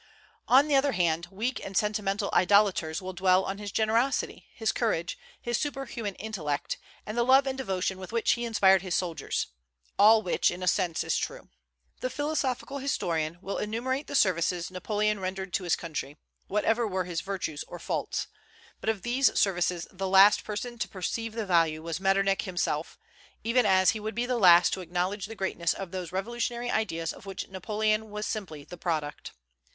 [0.47, 5.15] On the other hand, weak and sentimental idolaters will dwell on his generosity, his courage,
[5.39, 9.45] his superhuman intellect, and the love and devotion with which he inspired his soldiers,
[9.99, 11.49] all which in a sense is true.
[11.99, 17.21] The philosophical historian will enumerate the services Napoleon rendered to his country, whatever were his
[17.21, 18.25] virtues or faults;
[18.79, 22.97] but of these services the last person to perceive the value was Metternich himself,
[23.43, 27.13] even as he would be the last to acknowledge the greatness of those revolutionary ideas
[27.13, 29.33] of which Napoleon was simply the product.